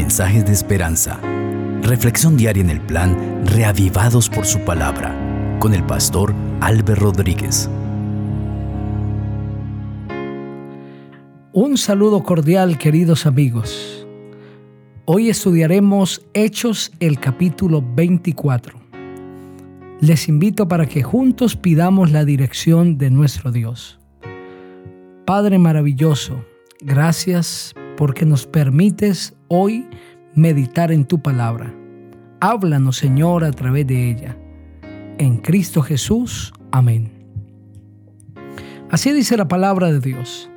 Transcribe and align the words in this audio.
Mensajes 0.00 0.46
de 0.46 0.52
esperanza. 0.52 1.20
Reflexión 1.82 2.34
diaria 2.38 2.62
en 2.62 2.70
el 2.70 2.80
plan 2.80 3.44
Reavivados 3.44 4.30
por 4.30 4.46
su 4.46 4.58
palabra 4.60 5.14
con 5.60 5.74
el 5.74 5.84
pastor 5.84 6.34
Álvaro 6.62 7.02
Rodríguez. 7.02 7.68
Un 11.52 11.76
saludo 11.76 12.22
cordial 12.22 12.78
queridos 12.78 13.26
amigos. 13.26 14.06
Hoy 15.04 15.28
estudiaremos 15.28 16.22
Hechos 16.32 16.92
el 16.98 17.20
capítulo 17.20 17.84
24. 17.94 18.80
Les 20.00 20.30
invito 20.30 20.66
para 20.66 20.86
que 20.86 21.02
juntos 21.02 21.56
pidamos 21.56 22.10
la 22.10 22.24
dirección 22.24 22.96
de 22.96 23.10
nuestro 23.10 23.52
Dios. 23.52 24.00
Padre 25.26 25.58
maravilloso, 25.58 26.42
gracias 26.80 27.74
porque 28.00 28.24
nos 28.24 28.46
permites 28.46 29.34
hoy 29.48 29.86
meditar 30.34 30.90
en 30.90 31.04
tu 31.04 31.20
palabra. 31.20 31.74
Háblanos, 32.40 32.96
Señor, 32.96 33.44
a 33.44 33.50
través 33.50 33.86
de 33.86 34.10
ella. 34.10 34.38
En 35.18 35.36
Cristo 35.36 35.82
Jesús. 35.82 36.54
Amén. 36.70 37.12
Así 38.90 39.12
dice 39.12 39.36
la 39.36 39.48
palabra 39.48 39.92
de 39.92 40.00
Dios. 40.00 40.48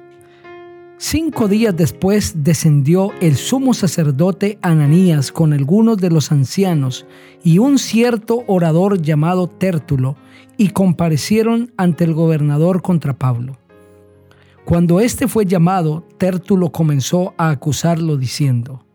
Cinco 0.98 1.50
días 1.50 1.76
después 1.76 2.46
descendió 2.46 3.12
el 3.20 3.36
sumo 3.36 3.74
sacerdote 3.74 4.58
Ananías 4.62 5.34
con 5.34 5.52
algunos 5.52 5.98
de 5.98 6.12
los 6.12 6.32
ancianos 6.32 7.06
y 7.44 7.58
un 7.58 7.78
cierto 7.78 8.46
orador 8.48 9.02
llamado 9.02 9.48
Tértulo 9.48 10.16
y 10.56 10.70
comparecieron 10.70 11.74
ante 11.76 12.06
el 12.06 12.14
gobernador 12.14 12.82
contra 12.82 13.20
Pablo. 13.20 13.58
Cuando 14.66 15.02
éste 15.02 15.28
fue 15.28 15.46
llamado, 15.46 16.08
Tértulo 16.18 16.72
comenzó 16.72 17.34
a 17.38 17.50
acusarlo 17.50 18.16
diciendo, 18.16 18.86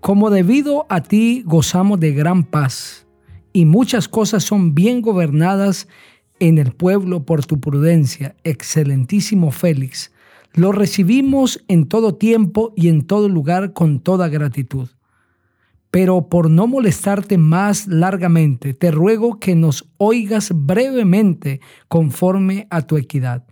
Como 0.00 0.28
debido 0.28 0.84
a 0.90 1.02
ti 1.02 1.42
gozamos 1.46 1.98
de 1.98 2.12
gran 2.12 2.44
paz, 2.44 3.06
y 3.54 3.64
muchas 3.64 4.06
cosas 4.06 4.44
son 4.44 4.74
bien 4.74 5.00
gobernadas 5.00 5.88
en 6.40 6.58
el 6.58 6.72
pueblo 6.72 7.24
por 7.24 7.44
tu 7.46 7.58
prudencia, 7.58 8.36
excelentísimo 8.44 9.50
Félix, 9.50 10.12
lo 10.52 10.72
recibimos 10.72 11.64
en 11.68 11.88
todo 11.88 12.16
tiempo 12.16 12.74
y 12.76 12.88
en 12.88 13.06
todo 13.06 13.30
lugar 13.30 13.72
con 13.72 13.98
toda 13.98 14.28
gratitud. 14.28 14.90
Pero 15.90 16.28
por 16.28 16.50
no 16.50 16.66
molestarte 16.66 17.38
más 17.38 17.86
largamente, 17.86 18.74
te 18.74 18.90
ruego 18.90 19.40
que 19.40 19.54
nos 19.54 19.88
oigas 19.96 20.52
brevemente 20.54 21.62
conforme 21.88 22.66
a 22.68 22.82
tu 22.82 22.98
equidad 22.98 23.46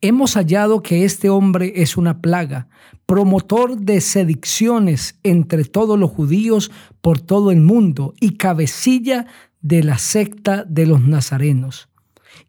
hemos 0.00 0.34
hallado 0.34 0.82
que 0.82 1.04
este 1.04 1.28
hombre 1.28 1.72
es 1.76 1.96
una 1.96 2.20
plaga, 2.20 2.68
promotor 3.06 3.78
de 3.78 4.00
sedicciones 4.00 5.18
entre 5.22 5.64
todos 5.64 5.98
los 5.98 6.10
judíos 6.10 6.70
por 7.00 7.20
todo 7.20 7.50
el 7.50 7.60
mundo 7.60 8.14
y 8.20 8.36
cabecilla 8.36 9.26
de 9.60 9.82
la 9.82 9.98
secta 9.98 10.64
de 10.64 10.86
los 10.86 11.00
nazarenos. 11.00 11.88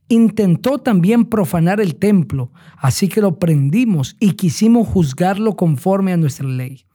Intentó 0.08 0.80
también 0.80 1.26
profanar 1.26 1.80
el 1.80 1.96
templo, 1.96 2.52
así 2.78 3.08
que 3.08 3.22
lo 3.22 3.40
prendimos 3.40 4.16
y 4.20 4.34
quisimos 4.34 4.88
juzgarlo 4.88 5.56
conforme 5.56 6.14
a 6.14 6.18
nuestra 6.18 6.48
ley. 6.48 6.86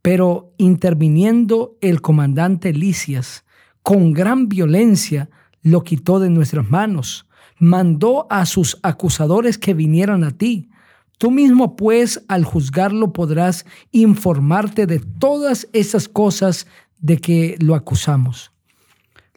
Pero 0.00 0.52
interviniendo 0.58 1.76
el 1.80 2.00
comandante 2.00 2.72
Licias, 2.72 3.44
con 3.82 4.12
gran 4.12 4.48
violencia 4.48 5.28
lo 5.62 5.82
quitó 5.82 6.20
de 6.20 6.30
nuestras 6.30 6.68
manos 6.70 7.26
mandó 7.58 8.26
a 8.30 8.46
sus 8.46 8.78
acusadores 8.82 9.58
que 9.58 9.74
vinieran 9.74 10.24
a 10.24 10.32
ti. 10.32 10.70
Tú 11.18 11.30
mismo 11.30 11.76
pues 11.76 12.24
al 12.28 12.44
juzgarlo 12.44 13.12
podrás 13.12 13.66
informarte 13.92 14.86
de 14.86 14.98
todas 14.98 15.68
esas 15.72 16.08
cosas 16.08 16.66
de 16.98 17.18
que 17.18 17.56
lo 17.60 17.74
acusamos. 17.74 18.50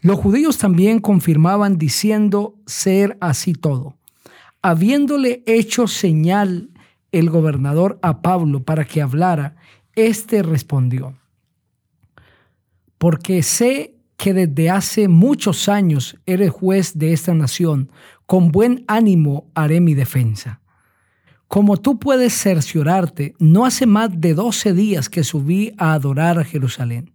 Los 0.01 0.19
judíos 0.19 0.57
también 0.57 1.00
confirmaban 1.00 1.77
diciendo 1.77 2.56
ser 2.66 3.17
así 3.19 3.53
todo. 3.53 3.95
Habiéndole 4.61 5.44
hecho 5.45 5.88
señal 5.88 6.69
el 7.11 7.29
gobernador 7.29 8.00
a 8.01 8.22
Pablo 8.22 8.63
para 8.63 8.85
que 8.85 9.01
hablara, 9.01 9.56
éste 9.95 10.44
respondió, 10.44 11.16
porque 12.97 13.44
sé 13.44 13.97
que 14.17 14.33
desde 14.33 14.69
hace 14.69 15.07
muchos 15.07 15.69
años 15.69 16.17
eres 16.25 16.50
juez 16.51 16.97
de 16.97 17.13
esta 17.13 17.33
nación, 17.35 17.91
con 18.25 18.51
buen 18.51 18.83
ánimo 18.88 19.50
haré 19.53 19.79
mi 19.79 19.94
defensa. 19.94 20.59
Como 21.47 21.78
tú 21.78 21.97
puedes 22.00 22.33
cerciorarte, 22.33 23.35
no 23.39 23.66
hace 23.66 23.85
más 23.85 24.09
de 24.19 24.33
doce 24.33 24.73
días 24.73 25.07
que 25.07 25.23
subí 25.23 25.73
a 25.77 25.94
adorar 25.94 26.39
a 26.39 26.44
Jerusalén, 26.44 27.13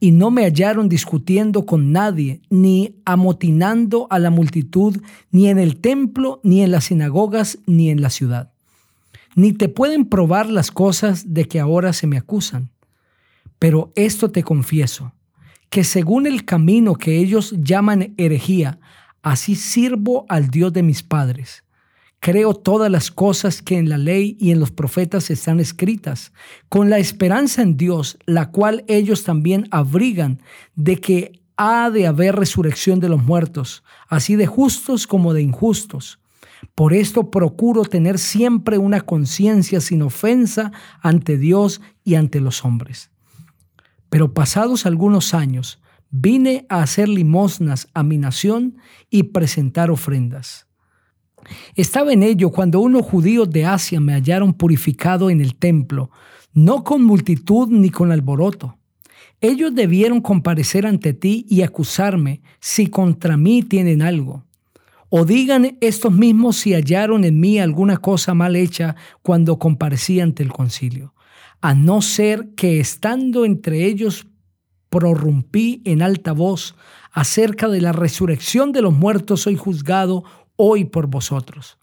y 0.00 0.10
no 0.10 0.30
me 0.30 0.44
hallaron 0.44 0.88
discutiendo 0.88 1.66
con 1.66 1.92
nadie, 1.92 2.42
ni 2.50 2.96
amotinando 3.04 4.06
a 4.10 4.18
la 4.18 4.30
multitud, 4.30 5.00
ni 5.30 5.48
en 5.48 5.58
el 5.58 5.80
templo, 5.80 6.40
ni 6.44 6.62
en 6.62 6.72
las 6.72 6.84
sinagogas, 6.84 7.58
ni 7.66 7.90
en 7.90 8.02
la 8.02 8.10
ciudad. 8.10 8.52
Ni 9.34 9.52
te 9.52 9.68
pueden 9.68 10.04
probar 10.04 10.50
las 10.50 10.70
cosas 10.70 11.32
de 11.32 11.46
que 11.46 11.58
ahora 11.58 11.92
se 11.92 12.06
me 12.06 12.16
acusan. 12.16 12.70
Pero 13.58 13.92
esto 13.96 14.30
te 14.30 14.44
confieso 14.44 15.12
que 15.70 15.84
según 15.84 16.26
el 16.26 16.44
camino 16.44 16.94
que 16.94 17.18
ellos 17.18 17.54
llaman 17.58 18.14
herejía, 18.16 18.78
así 19.22 19.54
sirvo 19.54 20.26
al 20.28 20.48
Dios 20.48 20.72
de 20.72 20.82
mis 20.82 21.02
padres. 21.02 21.64
Creo 22.20 22.54
todas 22.54 22.90
las 22.90 23.12
cosas 23.12 23.62
que 23.62 23.78
en 23.78 23.88
la 23.88 23.98
ley 23.98 24.36
y 24.40 24.50
en 24.50 24.58
los 24.58 24.72
profetas 24.72 25.30
están 25.30 25.60
escritas, 25.60 26.32
con 26.68 26.90
la 26.90 26.98
esperanza 26.98 27.62
en 27.62 27.76
Dios, 27.76 28.18
la 28.26 28.50
cual 28.50 28.84
ellos 28.88 29.22
también 29.22 29.68
abrigan 29.70 30.42
de 30.74 30.96
que 30.96 31.40
ha 31.56 31.90
de 31.90 32.06
haber 32.06 32.34
resurrección 32.34 32.98
de 32.98 33.08
los 33.08 33.22
muertos, 33.22 33.84
así 34.08 34.36
de 34.36 34.46
justos 34.46 35.06
como 35.06 35.32
de 35.32 35.42
injustos. 35.42 36.18
Por 36.74 36.92
esto 36.92 37.30
procuro 37.30 37.84
tener 37.84 38.18
siempre 38.18 38.78
una 38.78 39.00
conciencia 39.00 39.80
sin 39.80 40.02
ofensa 40.02 40.72
ante 41.00 41.36
Dios 41.36 41.80
y 42.04 42.16
ante 42.16 42.40
los 42.40 42.64
hombres. 42.64 43.10
Pero 44.10 44.32
pasados 44.32 44.86
algunos 44.86 45.34
años, 45.34 45.80
vine 46.10 46.66
a 46.68 46.82
hacer 46.82 47.08
limosnas 47.08 47.88
a 47.94 48.02
mi 48.02 48.18
nación 48.18 48.78
y 49.10 49.24
presentar 49.24 49.90
ofrendas. 49.90 50.66
Estaba 51.74 52.12
en 52.12 52.22
ello 52.22 52.50
cuando 52.50 52.80
unos 52.80 53.02
judíos 53.02 53.48
de 53.50 53.64
Asia 53.64 54.00
me 54.00 54.12
hallaron 54.12 54.52
purificado 54.52 55.30
en 55.30 55.40
el 55.40 55.54
templo, 55.54 56.10
no 56.52 56.84
con 56.84 57.04
multitud 57.04 57.68
ni 57.68 57.90
con 57.90 58.12
alboroto. 58.12 58.78
Ellos 59.40 59.74
debieron 59.74 60.20
comparecer 60.20 60.86
ante 60.86 61.12
ti 61.12 61.46
y 61.48 61.62
acusarme 61.62 62.42
si 62.60 62.88
contra 62.88 63.36
mí 63.36 63.62
tienen 63.62 64.02
algo. 64.02 64.44
O 65.10 65.24
digan 65.24 65.78
estos 65.80 66.12
mismos 66.12 66.56
si 66.56 66.74
hallaron 66.74 67.24
en 67.24 67.40
mí 67.40 67.58
alguna 67.58 67.96
cosa 67.96 68.34
mal 68.34 68.56
hecha 68.56 68.96
cuando 69.22 69.58
comparecí 69.58 70.20
ante 70.20 70.42
el 70.42 70.52
concilio 70.52 71.14
a 71.60 71.74
no 71.74 72.02
ser 72.02 72.54
que 72.54 72.80
estando 72.80 73.44
entre 73.44 73.84
ellos 73.86 74.26
prorrumpí 74.90 75.82
en 75.84 76.02
alta 76.02 76.32
voz 76.32 76.74
acerca 77.12 77.68
de 77.68 77.80
la 77.80 77.92
resurrección 77.92 78.72
de 78.72 78.82
los 78.82 78.94
muertos, 78.94 79.42
soy 79.42 79.56
juzgado 79.56 80.24
hoy 80.56 80.84
por 80.84 81.08
vosotros. 81.08 81.78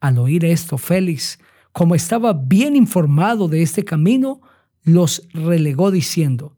Al 0.00 0.18
oír 0.18 0.44
esto, 0.44 0.78
Félix, 0.78 1.38
como 1.72 1.94
estaba 1.94 2.32
bien 2.32 2.76
informado 2.76 3.48
de 3.48 3.62
este 3.62 3.84
camino, 3.84 4.40
los 4.84 5.26
relegó 5.32 5.90
diciendo, 5.90 6.56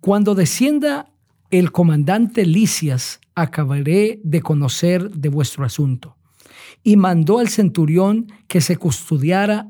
cuando 0.00 0.34
descienda 0.34 1.10
el 1.50 1.72
comandante 1.72 2.46
Licias, 2.46 3.20
acabaré 3.34 4.20
de 4.24 4.40
conocer 4.40 5.10
de 5.10 5.28
vuestro 5.28 5.64
asunto. 5.64 6.16
Y 6.82 6.96
mandó 6.96 7.38
al 7.38 7.48
centurión 7.48 8.26
que 8.48 8.60
se 8.60 8.76
custodiara 8.76 9.68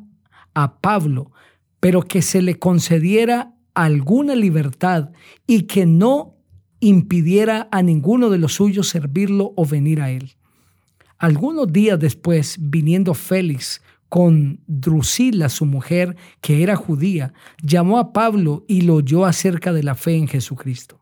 a 0.55 0.81
Pablo, 0.81 1.33
pero 1.81 2.03
que 2.03 2.23
se 2.23 2.43
le 2.43 2.59
concediera 2.59 3.55
alguna 3.75 4.35
libertad 4.35 5.11
y 5.47 5.63
que 5.63 5.87
no 5.87 6.37
impidiera 6.81 7.69
a 7.71 7.83
ninguno 7.83 8.29
de 8.31 8.39
los 8.39 8.55
suyos 8.55 8.89
servirlo 8.89 9.53
o 9.57 9.65
venir 9.65 10.01
a 10.01 10.11
él. 10.11 10.33
Algunos 11.19 11.73
días 11.73 11.99
después, 11.99 12.57
viniendo 12.59 13.15
Félix 13.15 13.81
con 14.09 14.61
Drusila, 14.67 15.49
su 15.49 15.65
mujer, 15.65 16.17
que 16.41 16.63
era 16.63 16.77
judía, 16.77 17.33
llamó 17.63 17.99
a 17.99 18.13
Pablo 18.13 18.65
y 18.69 18.83
lo 18.83 18.97
oyó 18.97 19.25
acerca 19.25 19.73
de 19.73 19.85
la 19.85 19.95
fe 19.95 20.17
en 20.17 20.27
Jesucristo. 20.27 21.02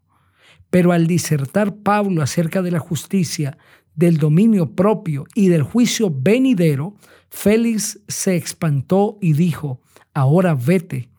Pero 0.71 0.93
al 0.93 1.07
disertar 1.07 1.77
Pablo 1.77 2.23
acerca 2.23 2.63
de 2.63 2.71
la 2.71 2.79
justicia, 2.79 3.59
del 3.95 4.19
dominio 4.19 4.75
propio 4.75 5.27
y 5.35 5.49
del 5.49 5.63
juicio 5.63 6.15
venidero, 6.15 6.95
Félix 7.29 8.01
se 8.09 8.37
espantó 8.37 9.19
y 9.21 9.35
dijo, 9.35 9.81
ahora 10.15 10.55
vete, 10.55 11.11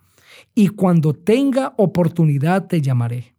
y 0.55 0.69
cuando 0.69 1.13
tenga 1.13 1.73
oportunidad 1.77 2.67
te 2.67 2.81
llamaré. 2.81 3.35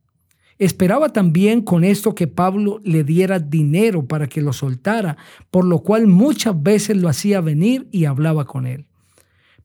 Esperaba 0.59 1.09
también 1.09 1.62
con 1.62 1.82
esto 1.82 2.15
que 2.15 2.29
Pablo 2.29 2.81
le 2.85 3.03
diera 3.03 3.41
dinero 3.41 4.06
para 4.06 4.29
que 4.29 4.41
lo 4.41 4.53
soltara, 4.53 5.17
por 5.50 5.65
lo 5.65 5.81
cual 5.81 6.06
muchas 6.06 6.62
veces 6.62 6.97
lo 6.97 7.08
hacía 7.08 7.41
venir 7.41 7.88
y 7.91 8.05
hablaba 8.05 8.44
con 8.44 8.67
él. 8.67 8.87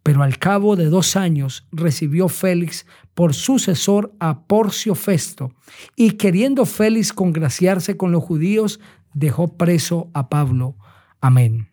Pero 0.07 0.23
al 0.23 0.37
cabo 0.37 0.77
de 0.77 0.85
dos 0.85 1.17
años 1.17 1.67
recibió 1.69 2.29
Félix 2.29 2.85
por 3.13 3.33
sucesor 3.33 4.15
a 4.21 4.45
Porcio 4.47 4.95
Festo, 4.95 5.51
y 5.97 6.11
queriendo 6.11 6.65
Félix 6.65 7.11
congraciarse 7.11 7.97
con 7.97 8.13
los 8.13 8.23
judíos, 8.23 8.79
dejó 9.13 9.57
preso 9.57 10.09
a 10.13 10.29
Pablo. 10.29 10.77
Amén. 11.19 11.67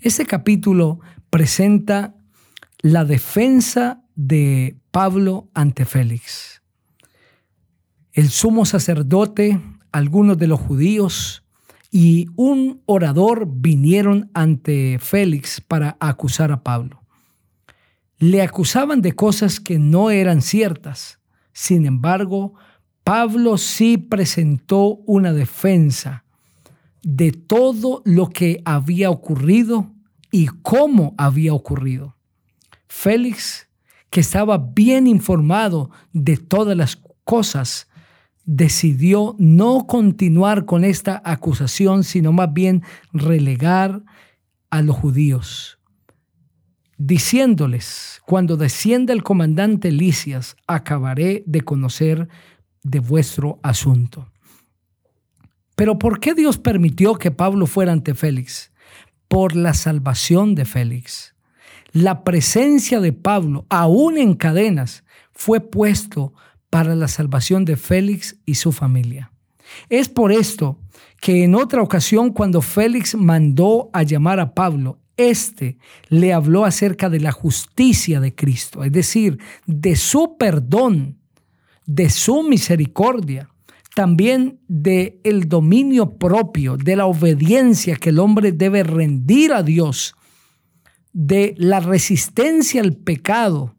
Este 0.00 0.26
capítulo 0.26 0.98
presenta 1.30 2.16
la 2.80 3.04
defensa 3.04 4.02
de 4.16 4.76
Pablo 4.90 5.50
ante 5.54 5.84
Félix. 5.84 6.62
El 8.12 8.28
sumo 8.28 8.64
sacerdote, 8.64 9.60
algunos 9.92 10.36
de 10.36 10.48
los 10.48 10.58
judíos 10.58 11.44
y 11.90 12.26
un 12.36 12.82
orador 12.86 13.48
vinieron 13.50 14.30
ante 14.34 14.98
Félix 14.98 15.60
para 15.60 15.96
acusar 16.00 16.52
a 16.52 16.62
Pablo. 16.62 17.02
Le 18.18 18.42
acusaban 18.42 19.00
de 19.00 19.12
cosas 19.12 19.60
que 19.60 19.78
no 19.78 20.10
eran 20.10 20.42
ciertas. 20.42 21.20
Sin 21.52 21.86
embargo, 21.86 22.54
Pablo 23.04 23.56
sí 23.56 23.96
presentó 23.96 24.96
una 25.06 25.32
defensa 25.32 26.24
de 27.02 27.32
todo 27.32 28.02
lo 28.04 28.28
que 28.28 28.60
había 28.64 29.10
ocurrido 29.10 29.94
y 30.30 30.48
cómo 30.62 31.14
había 31.16 31.54
ocurrido. 31.54 32.16
Félix, 32.86 33.68
que 34.10 34.20
estaba 34.20 34.58
bien 34.58 35.06
informado 35.06 35.90
de 36.12 36.36
todas 36.36 36.76
las 36.76 37.00
cosas, 37.24 37.88
decidió 38.48 39.36
no 39.38 39.86
continuar 39.86 40.64
con 40.64 40.82
esta 40.82 41.20
acusación, 41.22 42.02
sino 42.02 42.32
más 42.32 42.50
bien 42.50 42.82
relegar 43.12 44.02
a 44.70 44.80
los 44.80 44.96
judíos, 44.96 45.78
diciéndoles, 46.96 48.22
cuando 48.24 48.56
descienda 48.56 49.12
el 49.12 49.22
comandante 49.22 49.92
Licias, 49.92 50.56
acabaré 50.66 51.42
de 51.44 51.60
conocer 51.60 52.28
de 52.82 53.00
vuestro 53.00 53.60
asunto. 53.62 54.32
Pero 55.74 55.98
¿por 55.98 56.18
qué 56.18 56.32
Dios 56.32 56.56
permitió 56.56 57.16
que 57.16 57.30
Pablo 57.30 57.66
fuera 57.66 57.92
ante 57.92 58.14
Félix? 58.14 58.72
Por 59.28 59.56
la 59.56 59.74
salvación 59.74 60.54
de 60.54 60.64
Félix. 60.64 61.34
La 61.92 62.24
presencia 62.24 63.00
de 63.00 63.12
Pablo, 63.12 63.66
aún 63.68 64.16
en 64.16 64.32
cadenas, 64.32 65.04
fue 65.32 65.60
puesto 65.60 66.32
para 66.70 66.94
la 66.94 67.08
salvación 67.08 67.64
de 67.64 67.76
Félix 67.76 68.36
y 68.44 68.56
su 68.56 68.72
familia. 68.72 69.32
Es 69.88 70.08
por 70.08 70.32
esto 70.32 70.78
que 71.20 71.44
en 71.44 71.54
otra 71.54 71.82
ocasión 71.82 72.30
cuando 72.30 72.62
Félix 72.62 73.14
mandó 73.14 73.90
a 73.92 74.02
llamar 74.02 74.40
a 74.40 74.54
Pablo, 74.54 74.98
éste 75.16 75.78
le 76.08 76.32
habló 76.32 76.64
acerca 76.64 77.10
de 77.10 77.20
la 77.20 77.32
justicia 77.32 78.20
de 78.20 78.34
Cristo, 78.34 78.84
es 78.84 78.92
decir, 78.92 79.38
de 79.66 79.96
su 79.96 80.36
perdón, 80.38 81.18
de 81.86 82.08
su 82.10 82.42
misericordia, 82.42 83.50
también 83.94 84.60
de 84.68 85.20
el 85.24 85.48
dominio 85.48 86.18
propio, 86.18 86.76
de 86.76 86.94
la 86.94 87.06
obediencia 87.06 87.96
que 87.96 88.10
el 88.10 88.20
hombre 88.20 88.52
debe 88.52 88.84
rendir 88.84 89.52
a 89.52 89.62
Dios, 89.62 90.14
de 91.12 91.54
la 91.58 91.80
resistencia 91.80 92.80
al 92.80 92.94
pecado, 92.94 93.74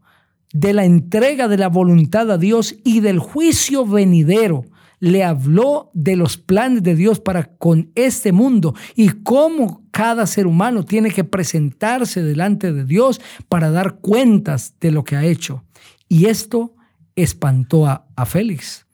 de 0.53 0.73
la 0.73 0.85
entrega 0.85 1.47
de 1.47 1.57
la 1.57 1.67
voluntad 1.67 2.31
a 2.31 2.37
Dios 2.37 2.75
y 2.83 3.01
del 3.01 3.19
juicio 3.19 3.85
venidero. 3.85 4.65
Le 4.99 5.23
habló 5.23 5.91
de 5.93 6.15
los 6.15 6.37
planes 6.37 6.83
de 6.83 6.95
Dios 6.95 7.19
para 7.19 7.55
con 7.55 7.91
este 7.95 8.31
mundo 8.31 8.75
y 8.95 9.09
cómo 9.09 9.83
cada 9.91 10.27
ser 10.27 10.45
humano 10.45 10.83
tiene 10.83 11.11
que 11.11 11.23
presentarse 11.23 12.21
delante 12.21 12.73
de 12.73 12.83
Dios 12.83 13.21
para 13.47 13.71
dar 13.71 13.99
cuentas 13.99 14.75
de 14.81 14.91
lo 14.91 15.03
que 15.03 15.15
ha 15.15 15.25
hecho. 15.25 15.63
Y 16.09 16.25
esto 16.25 16.75
espantó 17.15 17.87
a, 17.87 18.07
a 18.15 18.25
Félix. 18.25 18.87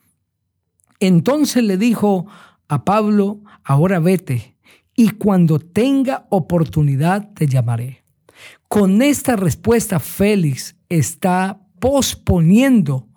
Entonces 1.00 1.64
le 1.64 1.78
dijo 1.78 2.28
a 2.68 2.86
Pablo, 2.86 3.42
ahora 3.64 4.00
vete 4.00 4.56
y 4.96 5.10
cuando 5.10 5.60
tenga 5.60 6.26
oportunidad 6.30 7.34
te 7.34 7.48
llamaré. 7.48 8.04
Con 8.68 9.02
esta 9.02 9.36
respuesta, 9.36 10.00
Félix 10.00 10.76
está 10.90 11.60
posponiendo 11.80 13.08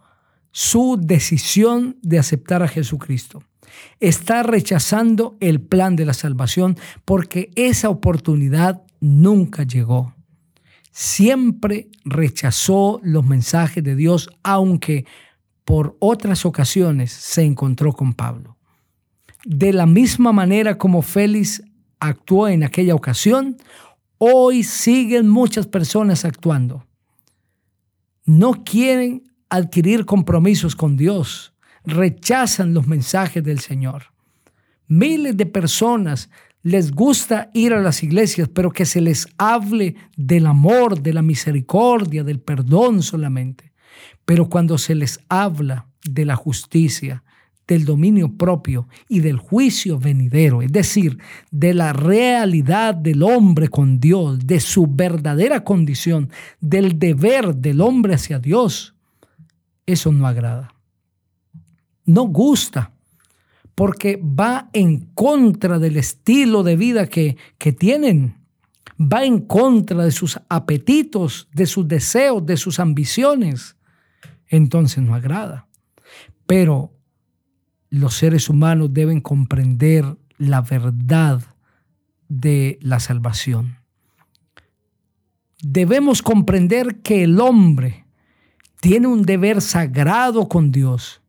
su 0.50 0.98
decisión 1.00 1.96
de 2.02 2.18
aceptar 2.18 2.62
a 2.62 2.68
Jesucristo. 2.68 3.42
Está 4.00 4.42
rechazando 4.42 5.36
el 5.40 5.60
plan 5.60 5.94
de 5.94 6.06
la 6.06 6.14
salvación 6.14 6.76
porque 7.04 7.50
esa 7.54 7.90
oportunidad 7.90 8.82
nunca 9.00 9.62
llegó. 9.62 10.14
Siempre 10.90 11.88
rechazó 12.04 13.00
los 13.04 13.24
mensajes 13.24 13.84
de 13.84 13.94
Dios, 13.94 14.30
aunque 14.42 15.06
por 15.64 15.96
otras 16.00 16.44
ocasiones 16.44 17.12
se 17.12 17.44
encontró 17.44 17.92
con 17.92 18.14
Pablo. 18.14 18.56
De 19.44 19.72
la 19.72 19.86
misma 19.86 20.32
manera 20.32 20.76
como 20.78 21.02
Félix 21.02 21.62
actuó 22.00 22.48
en 22.48 22.64
aquella 22.64 22.94
ocasión, 22.94 23.58
Hoy 24.20 24.64
siguen 24.64 25.28
muchas 25.28 25.68
personas 25.68 26.24
actuando. 26.24 26.84
No 28.28 28.62
quieren 28.62 29.22
adquirir 29.48 30.04
compromisos 30.04 30.76
con 30.76 30.98
Dios. 30.98 31.54
Rechazan 31.84 32.74
los 32.74 32.86
mensajes 32.86 33.42
del 33.42 33.58
Señor. 33.60 34.12
Miles 34.86 35.34
de 35.38 35.46
personas 35.46 36.28
les 36.62 36.92
gusta 36.92 37.48
ir 37.54 37.72
a 37.72 37.80
las 37.80 38.02
iglesias, 38.02 38.50
pero 38.52 38.70
que 38.70 38.84
se 38.84 39.00
les 39.00 39.28
hable 39.38 39.96
del 40.18 40.44
amor, 40.44 41.00
de 41.00 41.14
la 41.14 41.22
misericordia, 41.22 42.22
del 42.22 42.38
perdón 42.38 43.02
solamente. 43.02 43.72
Pero 44.26 44.50
cuando 44.50 44.76
se 44.76 44.94
les 44.94 45.20
habla 45.30 45.86
de 46.04 46.26
la 46.26 46.36
justicia, 46.36 47.24
del 47.68 47.84
dominio 47.84 48.32
propio 48.32 48.88
y 49.08 49.20
del 49.20 49.36
juicio 49.36 49.98
venidero, 49.98 50.62
es 50.62 50.72
decir, 50.72 51.18
de 51.50 51.74
la 51.74 51.92
realidad 51.92 52.94
del 52.94 53.22
hombre 53.22 53.68
con 53.68 54.00
Dios, 54.00 54.38
de 54.46 54.58
su 54.58 54.86
verdadera 54.88 55.62
condición, 55.62 56.30
del 56.60 56.98
deber 56.98 57.54
del 57.54 57.82
hombre 57.82 58.14
hacia 58.14 58.38
Dios, 58.38 58.94
eso 59.86 60.10
no 60.12 60.26
agrada. 60.26 60.74
No 62.06 62.22
gusta, 62.22 62.92
porque 63.74 64.16
va 64.16 64.70
en 64.72 65.00
contra 65.14 65.78
del 65.78 65.98
estilo 65.98 66.62
de 66.62 66.76
vida 66.76 67.06
que, 67.06 67.36
que 67.58 67.72
tienen, 67.72 68.38
va 68.98 69.24
en 69.24 69.40
contra 69.40 70.04
de 70.04 70.10
sus 70.10 70.40
apetitos, 70.48 71.48
de 71.52 71.66
sus 71.66 71.86
deseos, 71.86 72.44
de 72.46 72.56
sus 72.56 72.80
ambiciones. 72.80 73.76
Entonces 74.48 75.04
no 75.04 75.14
agrada. 75.14 75.68
Pero 76.46 76.97
los 77.90 78.14
seres 78.14 78.48
humanos 78.48 78.92
deben 78.92 79.20
comprender 79.20 80.16
la 80.36 80.60
verdad 80.60 81.42
de 82.28 82.78
la 82.82 83.00
salvación. 83.00 83.78
Debemos 85.62 86.22
comprender 86.22 87.00
que 87.00 87.24
el 87.24 87.40
hombre 87.40 88.04
tiene 88.80 89.08
un 89.08 89.22
deber 89.22 89.60
sagrado 89.60 90.48
con 90.48 90.70
Dios, 90.70 91.20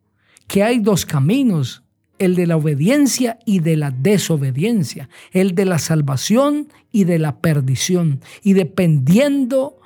que 0.48 0.64
hay 0.64 0.80
dos 0.80 1.06
caminos, 1.06 1.84
el 2.20 2.36
de 2.36 2.46
la 2.46 2.58
obediencia 2.58 3.40
y 3.46 3.60
de 3.60 3.78
la 3.78 3.92
desobediencia, 3.92 5.10
el 5.32 5.56
de 5.56 5.66
la 5.66 5.80
salvación 5.80 6.68
y 6.92 7.06
de 7.06 7.18
la 7.18 7.40
perdición. 7.40 8.22
Y 8.44 8.54
dependiendo 8.54 9.80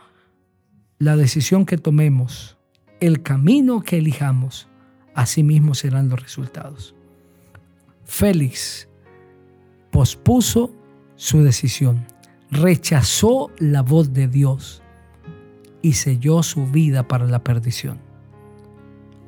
la 0.98 1.16
decisión 1.16 1.66
que 1.66 1.78
tomemos, 1.78 2.58
el 3.00 3.22
camino 3.22 3.82
que 3.82 3.98
elijamos, 3.98 4.68
así 5.16 5.44
mismo 5.44 5.76
serán 5.76 6.10
los 6.10 6.22
resultados. 6.22 6.96
Félix 8.06 8.88
pospuso 9.92 10.74
su 11.16 11.44
decisión, 11.44 12.06
rechazó 12.52 13.52
la 13.60 13.82
voz 13.82 14.14
de 14.14 14.28
Dios 14.28 14.82
y 15.82 15.94
selló 15.94 16.44
su 16.44 16.66
vida 16.66 17.08
para 17.08 17.26
la 17.26 17.44
perdición. 17.44 18.00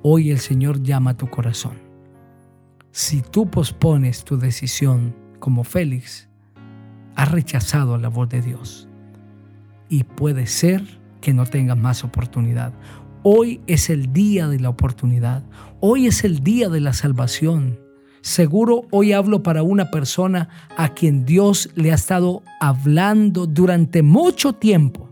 Hoy 0.02 0.32
el 0.32 0.40
Señor 0.40 0.82
llama 0.84 1.12
a 1.12 1.18
tu 1.18 1.30
corazón. 1.30 1.80
Si 2.92 3.22
tú 3.22 3.50
pospones 3.50 4.24
tu 4.24 4.38
decisión 4.38 5.16
como 5.40 5.64
Félix, 5.64 6.30
has 7.16 7.32
rechazado 7.32 7.98
la 7.98 8.10
voz 8.10 8.30
de 8.30 8.42
Dios 8.42 8.88
y 9.90 10.04
puede 10.04 10.48
ser 10.48 10.84
que 11.22 11.34
no 11.34 11.46
tengas 11.46 11.78
más 11.78 12.04
oportunidad. 12.04 12.74
Hoy 13.28 13.60
es 13.66 13.90
el 13.90 14.14
día 14.14 14.48
de 14.48 14.60
la 14.60 14.70
oportunidad. 14.70 15.42
Hoy 15.80 16.06
es 16.06 16.24
el 16.24 16.44
día 16.44 16.70
de 16.70 16.80
la 16.80 16.94
salvación. 16.94 17.80
Seguro 18.22 18.86
hoy 18.92 19.14
hablo 19.14 19.42
para 19.42 19.64
una 19.64 19.90
persona 19.90 20.50
a 20.78 20.90
quien 20.90 21.26
Dios 21.26 21.72
le 21.74 21.92
ha 21.92 21.96
estado 21.96 22.44
hablando 22.60 23.48
durante 23.48 24.04
mucho 24.04 24.54
tiempo. 24.54 25.10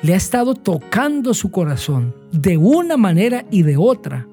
Le 0.00 0.14
ha 0.14 0.16
estado 0.16 0.54
tocando 0.54 1.34
su 1.34 1.50
corazón 1.50 2.14
de 2.30 2.56
una 2.56 2.96
manera 2.96 3.44
y 3.50 3.62
de 3.62 3.76
otra, 3.76 4.28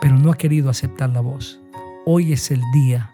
pero 0.00 0.18
no 0.18 0.32
ha 0.32 0.38
querido 0.38 0.70
aceptar 0.70 1.10
la 1.10 1.20
voz. 1.20 1.60
Hoy 2.06 2.32
es 2.32 2.50
el 2.50 2.62
día 2.72 3.10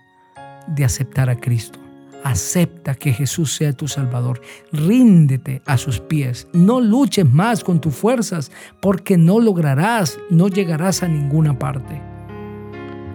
de 0.68 0.85
aceptar 0.85 1.28
a 1.28 1.35
Cristo. 1.35 1.80
Acepta 2.25 2.94
que 2.94 3.12
Jesús 3.12 3.54
sea 3.54 3.72
tu 3.72 3.87
Salvador. 3.88 4.40
Ríndete 4.72 5.62
a 5.66 5.78
sus 5.78 6.00
pies. 6.00 6.48
No 6.52 6.80
luches 6.80 7.30
más 7.30 7.62
con 7.62 7.80
tus 7.80 7.94
fuerzas 7.94 8.50
porque 8.80 9.16
no 9.16 9.40
lograrás, 9.40 10.18
no 10.30 10.48
llegarás 10.48 11.02
a 11.02 11.08
ninguna 11.08 11.58
parte. 11.58 12.02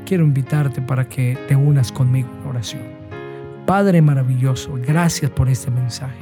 Quiero 0.06 0.24
invitarte 0.24 0.82
para 0.82 1.08
que 1.08 1.38
te 1.48 1.56
unas 1.56 1.92
conmigo 1.92 2.30
en 2.42 2.48
oración. 2.48 2.84
Padre 3.66 4.02
maravilloso, 4.02 4.74
gracias 4.86 5.32
por 5.32 5.50
este 5.50 5.72
mensaje. 5.72 6.20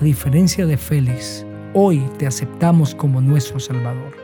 A 0.00 0.04
diferencia 0.04 0.66
de 0.66 0.76
Félix, 0.76 1.44
hoy 1.74 2.02
te 2.18 2.26
aceptamos 2.26 2.94
como 2.94 3.20
nuestro 3.20 3.58
Salvador. 3.58 4.16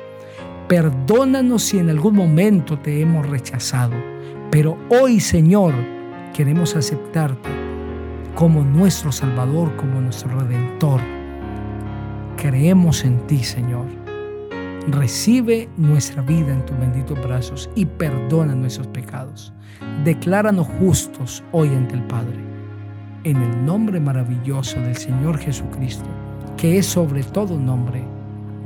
Perdónanos 0.68 1.62
si 1.62 1.78
en 1.78 1.90
algún 1.90 2.14
momento 2.14 2.78
te 2.78 3.00
hemos 3.00 3.26
rechazado, 3.28 3.94
pero 4.50 4.78
hoy, 4.88 5.20
Señor, 5.20 5.74
queremos 6.36 6.76
aceptarte 6.76 7.48
como 8.34 8.62
nuestro 8.62 9.10
Salvador, 9.10 9.74
como 9.76 10.02
nuestro 10.02 10.38
Redentor. 10.38 11.00
Creemos 12.36 13.06
en 13.06 13.26
ti, 13.26 13.42
Señor. 13.42 13.86
Recibe 14.88 15.70
nuestra 15.78 16.20
vida 16.20 16.52
en 16.52 16.66
tus 16.66 16.78
benditos 16.78 17.18
brazos 17.22 17.70
y 17.74 17.86
perdona 17.86 18.54
nuestros 18.54 18.86
pecados. 18.88 19.54
Decláranos 20.04 20.68
justos 20.78 21.42
hoy 21.52 21.68
ante 21.68 21.94
el 21.94 22.02
Padre. 22.02 22.38
En 23.24 23.38
el 23.38 23.64
nombre 23.64 23.98
maravilloso 23.98 24.78
del 24.78 24.96
Señor 24.96 25.38
Jesucristo, 25.38 26.04
que 26.58 26.76
es 26.76 26.84
sobre 26.84 27.22
todo 27.22 27.58
nombre. 27.58 28.04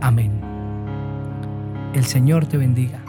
Amén. 0.01 0.33
El 1.95 2.05
Señor 2.05 2.47
te 2.47 2.57
bendiga. 2.57 3.00